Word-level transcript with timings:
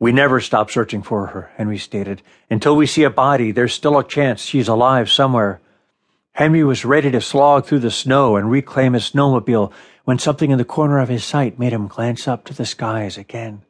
We 0.00 0.12
never 0.12 0.40
stop 0.40 0.70
searching 0.70 1.02
for 1.02 1.26
her, 1.26 1.50
Henry 1.56 1.78
stated. 1.78 2.22
Until 2.50 2.76
we 2.76 2.86
see 2.86 3.02
a 3.02 3.10
body, 3.10 3.50
there's 3.50 3.72
still 3.72 3.98
a 3.98 4.06
chance 4.06 4.42
she's 4.42 4.68
alive 4.68 5.10
somewhere. 5.10 5.60
Henry 6.32 6.62
was 6.62 6.84
ready 6.84 7.10
to 7.10 7.20
slog 7.20 7.66
through 7.66 7.80
the 7.80 7.90
snow 7.90 8.36
and 8.36 8.48
reclaim 8.48 8.92
his 8.92 9.10
snowmobile 9.10 9.72
when 10.04 10.18
something 10.18 10.52
in 10.52 10.58
the 10.58 10.64
corner 10.64 11.00
of 11.00 11.08
his 11.08 11.24
sight 11.24 11.58
made 11.58 11.72
him 11.72 11.88
glance 11.88 12.28
up 12.28 12.44
to 12.44 12.54
the 12.54 12.64
skies 12.64 13.18
again. 13.18 13.62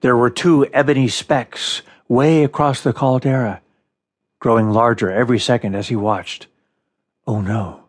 There 0.00 0.16
were 0.16 0.30
two 0.30 0.66
ebony 0.66 1.08
specks 1.08 1.82
way 2.08 2.44
across 2.44 2.80
the 2.82 2.92
caldera, 2.92 3.60
growing 4.38 4.70
larger 4.70 5.10
every 5.10 5.40
second 5.40 5.74
as 5.74 5.88
he 5.88 5.96
watched. 5.96 6.46
Oh 7.26 7.40
no. 7.40 7.84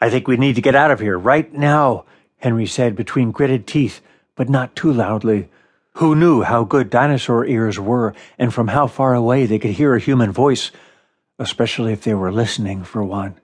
I 0.00 0.10
think 0.10 0.28
we 0.28 0.36
need 0.36 0.56
to 0.56 0.62
get 0.62 0.74
out 0.74 0.90
of 0.90 1.00
here 1.00 1.18
right 1.18 1.50
now, 1.52 2.04
Henry 2.38 2.66
said 2.66 2.94
between 2.94 3.30
gritted 3.30 3.66
teeth, 3.66 4.02
but 4.34 4.50
not 4.50 4.76
too 4.76 4.92
loudly. 4.92 5.48
Who 5.96 6.14
knew 6.14 6.42
how 6.42 6.64
good 6.64 6.90
dinosaur 6.90 7.46
ears 7.46 7.80
were 7.80 8.12
and 8.38 8.52
from 8.52 8.68
how 8.68 8.86
far 8.86 9.14
away 9.14 9.46
they 9.46 9.58
could 9.58 9.70
hear 9.70 9.94
a 9.94 10.00
human 10.00 10.30
voice, 10.30 10.70
especially 11.38 11.94
if 11.94 12.02
they 12.02 12.12
were 12.12 12.30
listening 12.30 12.84
for 12.84 13.02
one? 13.02 13.36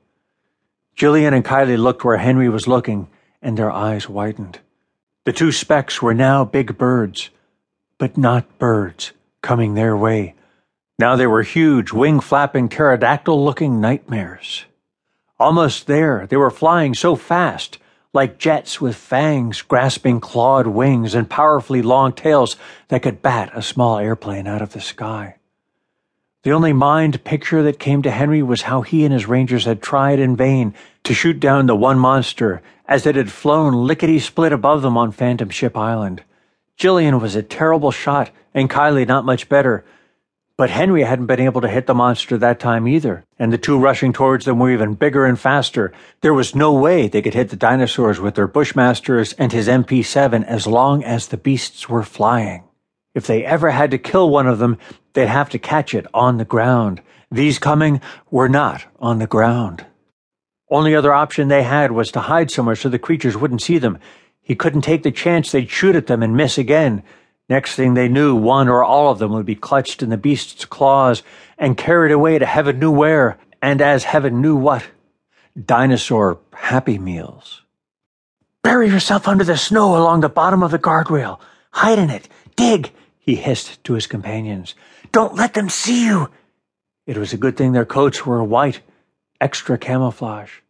Jillian 0.95 1.33
and 1.33 1.46
Kylie 1.46 1.79
looked 1.79 2.05
where 2.05 2.19
Henry 2.19 2.51
was 2.51 2.69
looking, 2.69 3.09
and 3.41 3.57
their 3.57 3.73
eyes 3.73 4.07
widened. 4.07 4.59
The 5.24 5.33
two 5.33 5.51
specks 5.51 6.02
were 6.02 6.12
now 6.12 6.45
big 6.45 6.77
birds, 6.77 7.30
but 7.96 8.19
not 8.19 8.59
birds 8.59 9.12
coming 9.41 9.73
their 9.73 9.96
way. 9.96 10.34
Now 10.98 11.16
they 11.16 11.27
were 11.27 11.45
huge, 11.45 11.91
wing 11.91 12.21
flapping, 12.21 12.69
pterodactyl 12.69 13.43
looking 13.43 13.80
nightmares. 13.80 14.66
Almost 15.41 15.87
there, 15.87 16.27
they 16.27 16.37
were 16.37 16.51
flying 16.51 16.93
so 16.93 17.16
fast, 17.16 17.79
like 18.12 18.39
jets 18.39 18.80
with 18.80 18.95
fangs 18.95 19.62
grasping 19.62 20.21
clawed 20.21 20.66
wings 20.66 21.15
and 21.15 21.30
powerfully 21.30 21.83
long 21.83 22.12
tails 22.12 22.57
that 22.88 23.02
could 23.02 23.23
bat 23.23 23.51
a 23.55 23.62
small 23.62 23.98
airplane 23.98 24.47
out 24.47 24.62
of 24.62 24.73
the 24.73 24.80
sky. 24.80 25.37
The 26.43 26.52
only 26.52 26.73
mind 26.73 27.23
picture 27.24 27.63
that 27.63 27.79
came 27.79 28.02
to 28.02 28.10
Henry 28.10 28.43
was 28.43 28.63
how 28.63 28.83
he 28.83 29.05
and 29.05 29.13
his 29.15 29.27
rangers 29.27 29.65
had 29.65 29.80
tried 29.80 30.18
in 30.18 30.37
vain 30.37 30.74
to 31.05 31.15
shoot 31.15 31.38
down 31.38 31.66
the 31.66 31.77
one 31.77 31.99
monster 31.99 32.60
as 32.87 33.07
it 33.07 33.15
had 33.15 33.30
flown 33.30 33.87
lickety 33.87 34.18
split 34.18 34.52
above 34.52 34.83
them 34.83 34.99
on 34.99 35.13
Phantom 35.13 35.49
Ship 35.49 35.77
Island. 35.77 36.23
Jillian 36.77 37.21
was 37.21 37.37
a 37.37 37.43
terrible 37.43 37.93
shot, 37.93 38.30
and 38.52 38.68
Kylie 38.68 39.07
not 39.07 39.24
much 39.24 39.49
better, 39.49 39.85
but 40.57 40.71
Henry 40.71 41.03
hadn't 41.03 41.27
been 41.27 41.41
able 41.41 41.61
to 41.61 41.69
hit 41.69 41.87
the 41.87 41.95
monster 41.95 42.37
that 42.39 42.61
time 42.61 42.87
either, 42.87 43.25
and 43.39 43.53
the 43.53 43.59
two 43.59 43.79
rushing 43.79 44.13
towards 44.13 44.45
them 44.45 44.59
were 44.59 44.71
even 44.71 44.95
bigger 44.95 45.25
and 45.25 45.39
faster. 45.39 45.93
There 46.21 46.35
was 46.35 46.55
no 46.55 46.73
way 46.73 47.09
they 47.09 47.23
could 47.23 47.35
hit 47.35 47.49
the 47.49 47.57
dinosaurs 47.57 48.21
with 48.21 48.35
their 48.35 48.49
Bushmasters 48.49 49.35
and 49.39 49.53
his 49.53 49.69
MP7 49.69 50.45
as 50.45 50.67
long 50.67 51.03
as 51.03 51.29
the 51.29 51.37
beasts 51.37 51.89
were 51.89 52.03
flying. 52.03 52.65
If 53.15 53.27
they 53.27 53.45
ever 53.45 53.71
had 53.71 53.91
to 53.91 53.99
kill 53.99 54.30
one 54.30 54.47
of 54.47 54.59
them, 54.59 54.79
they'd 55.13 55.27
have 55.27 55.51
to 55.51 55.59
catch 55.59 55.95
it 55.95 56.07
on 56.15 56.39
the 56.39 56.45
ground. 56.45 57.03
These 57.30 57.59
coming 57.59 58.01
were 58.30 58.49
not 58.49 58.85
on 59.01 59.19
the 59.19 59.27
ground. 59.27 59.87
Only 60.71 60.95
other 60.95 61.13
option 61.13 61.49
they 61.49 61.63
had 61.63 61.93
was 61.93 62.11
to 62.13 62.21
hide 62.21 62.51
somewhere 62.51 62.77
so 62.77 62.89
the 62.89 62.99
creatures 62.99 63.37
wouldn't 63.37 63.63
see 63.63 63.79
them. 63.79 63.99
He 64.41 64.55
couldn't 64.55 64.83
take 64.83 65.03
the 65.03 65.11
chance 65.11 65.53
they'd 65.53 65.71
shoot 65.71 65.95
at 65.95 66.06
them 66.06 66.23
and 66.23 66.37
miss 66.37 66.56
again. 66.59 67.03
Next 67.48 67.75
thing 67.75 67.94
they 67.94 68.09
knew, 68.09 68.34
one 68.34 68.69
or 68.69 68.82
all 68.82 69.10
of 69.10 69.19
them 69.19 69.32
would 69.32 69.47
be 69.47 69.54
clutched 69.54 70.03
in 70.03 70.10
the 70.10 70.16
beast's 70.16 70.65
claws 70.65 71.22
and 71.59 71.76
carried 71.76 72.12
away 72.12 72.38
to 72.38 72.47
heaven 72.47 72.78
knew 72.78 72.91
where, 72.91 73.38
and 73.60 73.81
as 73.81 74.04
heaven 74.04 74.41
knew 74.41 74.56
what. 74.56 74.84
Dinosaur 75.62 76.38
happy 76.54 76.99
meals. 76.99 77.62
Bury 78.62 78.88
yourself 78.88 79.28
under 79.28 79.44
the 79.44 79.56
snow 79.56 79.97
along 79.97 80.21
the 80.21 80.28
bottom 80.28 80.62
of 80.62 80.71
the 80.71 80.78
guardrail. 80.78 81.41
Hide 81.72 81.99
in 81.99 82.10
it. 82.10 82.28
Dig, 82.56 82.93
he 83.19 83.34
hissed 83.34 83.82
to 83.84 83.94
his 83.94 84.06
companions. 84.06 84.75
Don't 85.10 85.34
let 85.34 85.54
them 85.54 85.69
see 85.69 86.06
you. 86.06 86.31
It 87.06 87.16
was 87.16 87.32
a 87.32 87.37
good 87.38 87.56
thing 87.56 87.72
their 87.72 87.84
coats 87.84 88.25
were 88.25 88.43
white, 88.43 88.81
extra 89.41 89.77
camouflage. 89.77 90.61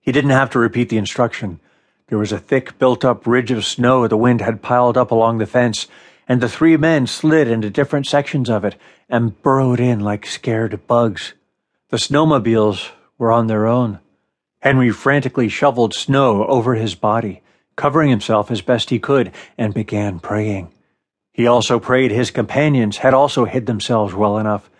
He 0.00 0.12
didn't 0.12 0.30
have 0.30 0.50
to 0.50 0.58
repeat 0.58 0.88
the 0.88 0.98
instruction. 0.98 1.60
There 2.08 2.18
was 2.18 2.30
a 2.30 2.38
thick, 2.38 2.78
built 2.78 3.04
up 3.04 3.26
ridge 3.26 3.50
of 3.50 3.64
snow 3.64 4.06
the 4.06 4.16
wind 4.16 4.40
had 4.40 4.62
piled 4.62 4.96
up 4.96 5.10
along 5.10 5.38
the 5.38 5.46
fence, 5.46 5.88
and 6.28 6.40
the 6.40 6.48
three 6.48 6.76
men 6.76 7.08
slid 7.08 7.48
into 7.48 7.68
different 7.68 8.06
sections 8.06 8.48
of 8.48 8.64
it 8.64 8.76
and 9.08 9.42
burrowed 9.42 9.80
in 9.80 9.98
like 9.98 10.24
scared 10.24 10.86
bugs. 10.86 11.34
The 11.88 11.96
snowmobiles 11.96 12.90
were 13.18 13.32
on 13.32 13.48
their 13.48 13.66
own. 13.66 13.98
Henry 14.60 14.90
frantically 14.90 15.48
shoveled 15.48 15.94
snow 15.94 16.44
over 16.46 16.76
his 16.76 16.94
body, 16.94 17.42
covering 17.74 18.10
himself 18.10 18.52
as 18.52 18.60
best 18.60 18.90
he 18.90 19.00
could, 19.00 19.32
and 19.58 19.74
began 19.74 20.20
praying. 20.20 20.72
He 21.32 21.48
also 21.48 21.80
prayed 21.80 22.12
his 22.12 22.30
companions 22.30 22.98
had 22.98 23.14
also 23.14 23.46
hid 23.46 23.66
themselves 23.66 24.14
well 24.14 24.38
enough. 24.38 24.70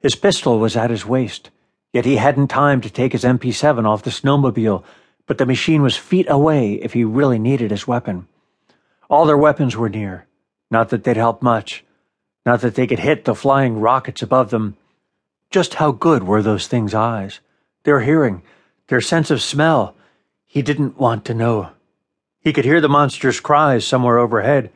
His 0.00 0.14
pistol 0.14 0.58
was 0.58 0.76
at 0.76 0.90
his 0.90 1.06
waist, 1.06 1.48
yet 1.94 2.04
he 2.04 2.16
hadn't 2.16 2.48
time 2.48 2.82
to 2.82 2.90
take 2.90 3.12
his 3.12 3.24
MP7 3.24 3.86
off 3.86 4.02
the 4.02 4.10
snowmobile 4.10 4.84
but 5.26 5.38
the 5.38 5.46
machine 5.46 5.82
was 5.82 5.96
feet 5.96 6.26
away 6.28 6.74
if 6.74 6.92
he 6.92 7.04
really 7.04 7.38
needed 7.38 7.70
his 7.70 7.86
weapon. 7.86 8.26
All 9.10 9.26
their 9.26 9.36
weapons 9.36 9.76
were 9.76 9.88
near. 9.88 10.26
Not 10.70 10.88
that 10.90 11.04
they'd 11.04 11.16
help 11.16 11.42
much. 11.42 11.84
Not 12.44 12.60
that 12.60 12.74
they 12.74 12.86
could 12.86 13.00
hit 13.00 13.24
the 13.24 13.34
flying 13.34 13.80
rockets 13.80 14.22
above 14.22 14.50
them. 14.50 14.76
Just 15.50 15.74
how 15.74 15.92
good 15.92 16.24
were 16.24 16.42
those 16.42 16.66
things' 16.66 16.94
eyes? 16.94 17.40
Their 17.84 18.00
hearing, 18.00 18.42
their 18.88 19.00
sense 19.00 19.30
of 19.30 19.42
smell. 19.42 19.94
He 20.46 20.62
didn't 20.62 20.98
want 20.98 21.24
to 21.26 21.34
know. 21.34 21.70
He 22.40 22.52
could 22.52 22.64
hear 22.64 22.80
the 22.80 22.88
monster's 22.88 23.40
cries 23.40 23.84
somewhere 23.84 24.18
overhead, 24.18 24.70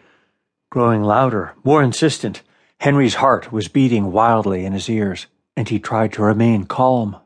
growing 0.70 1.02
louder, 1.02 1.54
more 1.62 1.82
insistent. 1.82 2.42
Henry's 2.78 3.16
heart 3.16 3.52
was 3.52 3.68
beating 3.68 4.10
wildly 4.10 4.64
in 4.64 4.72
his 4.72 4.88
ears, 4.88 5.26
and 5.56 5.68
he 5.68 5.78
tried 5.78 6.12
to 6.14 6.22
remain 6.22 6.64
calm. 6.64 7.16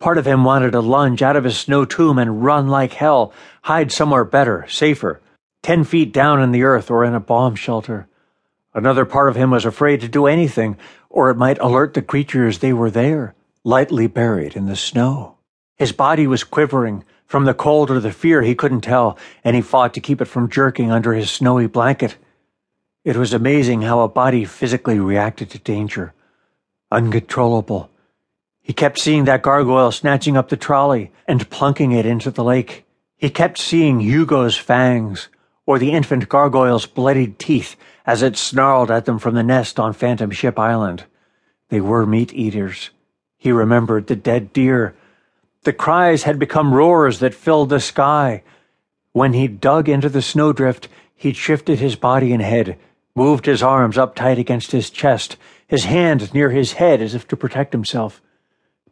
Part 0.00 0.16
of 0.16 0.26
him 0.26 0.44
wanted 0.44 0.72
to 0.72 0.80
lunge 0.80 1.20
out 1.20 1.36
of 1.36 1.44
his 1.44 1.58
snow 1.58 1.84
tomb 1.84 2.18
and 2.18 2.42
run 2.42 2.68
like 2.68 2.94
hell, 2.94 3.34
hide 3.62 3.92
somewhere 3.92 4.24
better, 4.24 4.66
safer, 4.66 5.20
ten 5.62 5.84
feet 5.84 6.10
down 6.10 6.40
in 6.40 6.52
the 6.52 6.62
earth 6.62 6.90
or 6.90 7.04
in 7.04 7.14
a 7.14 7.20
bomb 7.20 7.54
shelter. 7.54 8.08
Another 8.72 9.04
part 9.04 9.28
of 9.28 9.36
him 9.36 9.50
was 9.50 9.66
afraid 9.66 10.00
to 10.00 10.08
do 10.08 10.26
anything, 10.26 10.78
or 11.10 11.28
it 11.28 11.36
might 11.36 11.58
alert 11.58 11.92
the 11.92 12.00
creatures 12.00 12.58
they 12.58 12.72
were 12.72 12.90
there, 12.90 13.34
lightly 13.62 14.06
buried 14.06 14.56
in 14.56 14.64
the 14.64 14.74
snow. 14.74 15.36
His 15.76 15.92
body 15.92 16.26
was 16.26 16.44
quivering, 16.44 17.04
from 17.26 17.44
the 17.44 17.52
cold 17.52 17.90
or 17.90 18.00
the 18.00 18.10
fear 18.10 18.40
he 18.40 18.54
couldn't 18.54 18.80
tell, 18.80 19.18
and 19.44 19.54
he 19.54 19.60
fought 19.60 19.92
to 19.94 20.00
keep 20.00 20.22
it 20.22 20.24
from 20.26 20.48
jerking 20.48 20.90
under 20.90 21.12
his 21.12 21.30
snowy 21.30 21.66
blanket. 21.66 22.16
It 23.04 23.16
was 23.16 23.34
amazing 23.34 23.82
how 23.82 24.00
a 24.00 24.08
body 24.08 24.46
physically 24.46 24.98
reacted 24.98 25.50
to 25.50 25.58
danger. 25.58 26.14
Uncontrollable, 26.90 27.89
he 28.70 28.72
kept 28.72 29.00
seeing 29.00 29.24
that 29.24 29.42
gargoyle 29.42 29.90
snatching 29.90 30.36
up 30.36 30.48
the 30.48 30.56
trolley 30.56 31.10
and 31.26 31.50
plunking 31.50 31.90
it 31.90 32.06
into 32.06 32.30
the 32.30 32.44
lake. 32.44 32.84
He 33.16 33.28
kept 33.28 33.58
seeing 33.58 33.98
Hugo's 33.98 34.56
fangs, 34.56 35.28
or 35.66 35.76
the 35.76 35.90
infant 35.90 36.28
gargoyle's 36.28 36.86
bloodied 36.86 37.40
teeth 37.40 37.74
as 38.06 38.22
it 38.22 38.36
snarled 38.36 38.88
at 38.88 39.06
them 39.06 39.18
from 39.18 39.34
the 39.34 39.42
nest 39.42 39.80
on 39.80 39.92
Phantom 39.92 40.30
Ship 40.30 40.56
Island. 40.56 41.02
They 41.68 41.80
were 41.80 42.06
meat 42.06 42.32
eaters. 42.32 42.90
He 43.36 43.50
remembered 43.50 44.06
the 44.06 44.14
dead 44.14 44.52
deer. 44.52 44.94
The 45.64 45.72
cries 45.72 46.22
had 46.22 46.38
become 46.38 46.72
roars 46.72 47.18
that 47.18 47.34
filled 47.34 47.70
the 47.70 47.80
sky. 47.80 48.44
When 49.10 49.32
he 49.32 49.48
dug 49.48 49.88
into 49.88 50.08
the 50.08 50.22
snowdrift, 50.22 50.86
he'd 51.16 51.34
shifted 51.36 51.80
his 51.80 51.96
body 51.96 52.32
and 52.32 52.40
head, 52.40 52.78
moved 53.16 53.46
his 53.46 53.64
arms 53.64 53.98
up 53.98 54.14
tight 54.14 54.38
against 54.38 54.70
his 54.70 54.90
chest, 54.90 55.36
his 55.66 55.86
hand 55.86 56.32
near 56.32 56.50
his 56.50 56.74
head 56.74 57.02
as 57.02 57.16
if 57.16 57.26
to 57.26 57.36
protect 57.36 57.72
himself. 57.72 58.22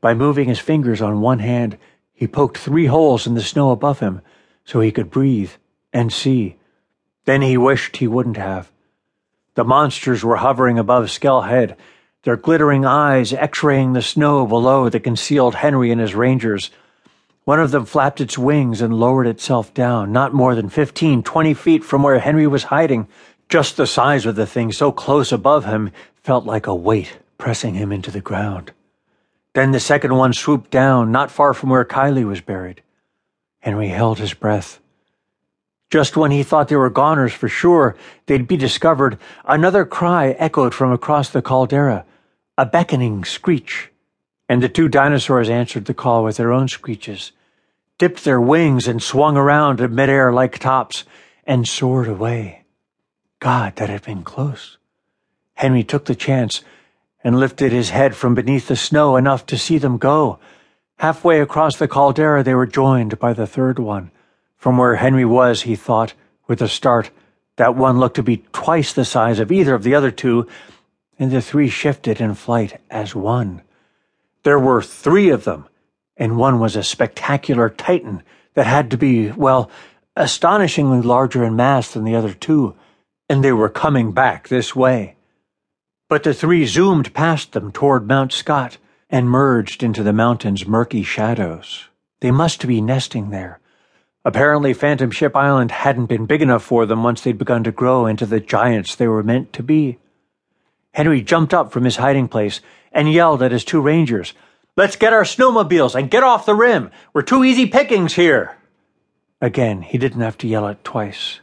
By 0.01 0.15
moving 0.15 0.49
his 0.49 0.61
fingers 0.61 1.03
on 1.03 1.21
one 1.21 1.41
hand, 1.41 1.79
he 2.13 2.27
poked 2.27 2.59
three 2.59 2.87
holes 2.87 3.27
in 3.27 3.35
the 3.35 3.43
snow 3.43 3.71
above 3.71 4.01
him 4.01 4.21
so 4.65 4.81
he 4.81 4.93
could 4.93 5.11
breathe 5.11 5.53
and 5.93 6.13
see. 6.13 6.57
Then 7.25 7.43
he 7.43 7.57
wished 7.57 7.97
he 7.97 8.07
wouldn't 8.07 8.37
have. 8.37 8.71
The 9.55 9.65
monsters 9.65 10.23
were 10.23 10.37
hovering 10.37 10.79
above 10.79 11.11
Skell 11.11 11.43
Head, 11.43 11.77
their 12.23 12.37
glittering 12.37 12.85
eyes 12.85 13.33
x-raying 13.33 13.93
the 13.93 14.03
snow 14.03 14.47
below 14.47 14.89
that 14.89 15.01
concealed 15.01 15.57
Henry 15.57 15.91
and 15.91 16.01
his 16.01 16.15
rangers. 16.15 16.71
One 17.45 17.61
of 17.61 17.71
them 17.71 17.87
flapped 17.87 18.21
its 18.21 18.37
wings 18.37 18.81
and 18.81 19.01
lowered 19.01 19.27
itself 19.27 19.73
down, 19.73 20.13
not 20.13 20.35
more 20.35 20.55
than 20.55 20.69
fifteen, 20.69 21.23
twenty 21.23 21.55
feet 21.55 21.83
from 21.83 22.03
where 22.03 22.19
Henry 22.19 22.47
was 22.47 22.65
hiding. 22.65 23.09
Just 23.49 23.77
the 23.77 23.87
size 23.87 24.27
of 24.27 24.37
the 24.37 24.47
thing 24.47 24.71
so 24.73 24.93
close 24.93 25.33
above 25.33 25.65
him 25.65 25.91
felt 26.23 26.45
like 26.45 26.67
a 26.67 26.75
weight 26.75 27.19
pressing 27.39 27.75
him 27.75 27.91
into 27.91 28.11
the 28.11 28.21
ground. 28.21 28.73
Then 29.59 29.73
the 29.73 29.81
second 29.81 30.15
one 30.15 30.35
swooped 30.35 30.71
down, 30.71 31.11
not 31.11 31.33
far 31.33 31.53
from 31.53 31.71
where 31.71 31.85
Kylie 31.85 32.25
was 32.25 32.41
buried. 32.41 32.81
Henry 33.59 33.89
held 33.89 34.21
his 34.21 34.33
breath. 34.33 34.79
Just 35.91 36.17
when 36.17 36.31
he 36.31 36.45
thought 36.45 36.69
they 36.69 36.77
were 36.77 36.89
goners 36.89 37.33
for 37.33 37.49
sure, 37.49 37.97
they'd 38.27 38.47
be 38.47 38.57
discovered, 38.57 39.19
another 39.45 39.85
cry 39.85 40.31
echoed 40.39 40.77
from 40.77 40.93
across 40.93 41.31
the 41.31 41.43
caldera, 41.43 42.05
a 42.57 42.67
beckoning 42.67 43.25
screech, 43.25 43.91
and 44.49 44.63
the 44.63 44.69
two 44.69 44.87
dinosaurs 44.87 45.51
answered 45.51 45.87
the 45.87 45.93
call 45.93 46.23
with 46.23 46.37
their 46.37 46.53
own 46.53 46.69
screeches, 46.69 47.33
dipped 47.99 48.23
their 48.23 48.41
wings 48.41 48.87
and 48.87 49.03
swung 49.03 49.37
around 49.37 49.81
in 49.81 49.93
midair 49.93 50.33
like 50.33 50.61
tops, 50.61 51.03
and 51.45 51.67
soared 51.67 52.07
away. 52.07 52.63
God, 53.41 53.75
that 53.75 53.89
had 53.89 54.05
been 54.05 54.23
close. 54.23 54.77
Henry 55.55 55.83
took 55.83 56.05
the 56.05 56.15
chance 56.15 56.63
and 57.23 57.39
lifted 57.39 57.73
his 57.73 57.91
head 57.91 58.15
from 58.15 58.35
beneath 58.35 58.69
the 58.69 58.77
snow 58.77 59.17
enough 59.17 59.45
to 59.47 59.59
see 59.59 59.79
them 59.79 59.99
go. 59.99 60.39
Halfway 60.99 61.41
across 61.41 61.77
the 61.77 61.89
caldera, 61.89 62.43
they 62.43 62.55
were 62.55 62.67
joined 62.67 63.19
by 63.19 63.33
the 63.33 63.47
third 63.47 63.79
one. 63.79 64.11
From 64.57 64.79
where 64.79 64.97
Henry 64.97 65.25
was, 65.25 65.63
he 65.63 65.77
thought, 65.77 66.15
with 66.47 66.61
a 66.61 66.69
start, 66.69 67.11
that 67.57 67.77
one 67.77 67.99
looked 67.99 68.17
to 68.17 68.23
be 68.23 68.45
twice 68.53 68.93
the 68.93 69.05
size 69.05 69.39
of 69.39 69.53
either 69.53 69.75
of 69.75 69.83
the 69.83 69.95
other 69.95 70.11
two, 70.11 70.47
and 71.19 71.31
the 71.31 71.43
three 71.43 71.69
shifted 71.69 72.21
in 72.21 72.35
flight 72.35 72.81
as 72.91 73.15
one. 73.15 73.63
There 74.45 74.59
were 74.59 74.83
three 74.83 75.29
of 75.31 75.45
them, 75.45 75.67
and 76.17 76.37
one 76.37 76.61
was 76.61 76.77
a 76.77 76.83
spectacular 76.83 77.69
titan 77.69 78.23
that 78.55 78.67
had 78.67 78.91
to 78.93 78.97
be, 78.97 79.31
well, 79.31 79.71
astonishingly 80.17 81.01
larger 81.01 81.45
in 81.45 81.55
mass 81.55 81.93
than 81.93 82.05
the 82.05 82.17
other 82.17 82.33
two, 82.33 82.75
and 83.29 83.45
they 83.45 83.53
were 83.53 83.69
coming 83.69 84.13
back 84.13 84.49
this 84.49 84.75
way. 84.75 85.17
But 86.09 86.23
the 86.23 86.33
three 86.33 86.65
zoomed 86.65 87.13
past 87.13 87.53
them 87.53 87.71
toward 87.71 88.09
Mount 88.09 88.33
Scott 88.33 88.79
and 89.11 89.29
merged 89.29 89.83
into 89.83 90.03
the 90.03 90.13
mountain's 90.13 90.67
murky 90.67 91.03
shadows. 91.03 91.89
They 92.21 92.31
must 92.31 92.67
be 92.67 92.81
nesting 92.81 93.31
there. 93.31 93.61
Apparently, 94.25 94.73
Phantom 94.73 95.11
Ship 95.11 95.35
Island 95.37 95.71
hadn't 95.71 96.07
been 96.07 96.27
big 96.27 96.43
enough 96.43 96.63
for 96.63 96.87
them 96.87 97.03
once 97.03 97.21
they'd 97.21 97.39
begun 97.39 97.63
to 97.65 97.73
grow 97.73 98.07
into 98.07 98.27
the 98.27 98.41
giants 98.41 98.95
they 98.95 99.07
were 99.07 99.23
meant 99.23 99.53
to 99.53 99.63
be. 99.63 99.99
Henry 100.93 101.23
jumped 101.23 101.55
up 101.55 101.73
from 101.73 101.85
his 101.85 101.97
hiding 101.97 102.29
place 102.29 102.61
and 102.91 103.13
yelled 103.13 103.43
at 103.43 103.53
his 103.53 103.65
two 103.65 103.81
rangers, 103.81 104.33
Let's 104.77 104.97
get 104.97 105.13
our 105.13 105.25
snowmobiles 105.25 105.95
and 105.95 106.11
get 106.11 106.23
off 106.23 106.47
the 106.47 106.55
rim. 106.55 106.91
We're 107.13 107.23
too 107.23 107.45
easy 107.45 107.67
pickings 107.67 108.15
here. 108.15 108.57
Again, 109.41 109.83
he 109.83 109.99
didn't 109.99 110.21
have 110.21 110.39
to 110.39 110.49
yell 110.49 110.69
it 110.69 110.85
twice. 110.85 111.41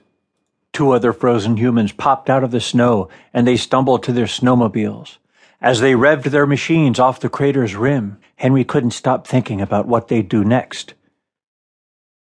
Two 0.75 0.91
other 0.91 1.13
frozen 1.13 1.55
humans 1.55 1.93
popped 1.93 2.29
out 2.29 2.43
of 2.43 2.51
the 2.51 2.59
snow 2.59 3.07
and 3.33 3.47
they 3.47 3.55
stumbled 3.55 4.03
to 4.03 4.11
their 4.11 4.25
snowmobiles. 4.25 5.19
As 5.61 5.79
they 5.79 5.93
revved 5.93 6.23
their 6.31 6.45
machines 6.45 6.99
off 6.99 7.21
the 7.21 7.29
crater's 7.29 7.77
rim, 7.77 8.17
Henry 8.35 8.65
couldn't 8.65 8.91
stop 8.91 9.25
thinking 9.25 9.61
about 9.61 9.87
what 9.87 10.09
they'd 10.09 10.27
do 10.27 10.43
next. 10.43 10.93